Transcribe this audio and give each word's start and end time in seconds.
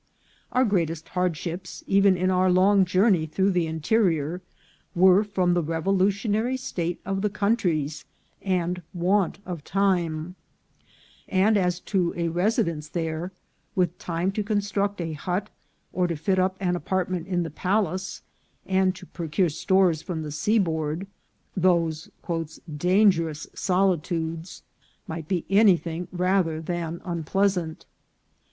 Our 0.51 0.65
greatest 0.65 1.09
hardships, 1.09 1.83
even 1.85 2.17
in 2.17 2.31
our 2.31 2.51
long 2.51 2.85
journey 2.85 3.27
through 3.27 3.51
the 3.51 3.67
interior, 3.67 4.41
were 4.95 5.23
from 5.23 5.53
the 5.53 5.61
revolutionary 5.61 6.57
state 6.57 6.99
of 7.05 7.21
the 7.21 7.29
countries 7.29 8.03
and 8.41 8.81
want 8.95 9.37
of 9.45 9.63
time; 9.63 10.33
and 11.27 11.55
as 11.55 11.79
to 11.81 12.15
a 12.17 12.29
residence 12.29 12.89
there, 12.89 13.31
with 13.75 13.99
time 13.99 14.31
to 14.31 14.41
construct 14.43 14.99
a 14.99 15.13
hut 15.13 15.51
or 15.93 16.07
to 16.07 16.15
fit 16.15 16.39
up 16.39 16.57
an 16.59 16.75
apartment 16.75 17.27
in 17.27 17.43
the 17.43 17.51
palace, 17.51 18.23
and 18.65 18.95
to 18.95 19.05
pro 19.05 19.27
cure 19.27 19.49
stores 19.49 20.01
from 20.01 20.23
the 20.23 20.31
seaboard," 20.31 21.05
those 21.55 22.09
dangerous 22.75 23.45
soli 23.53 23.99
tudes" 23.99 24.63
might 25.07 25.27
be 25.27 25.45
anything 25.47 26.07
rather 26.11 26.59
than 26.59 27.01
unpleasant. 27.05 27.85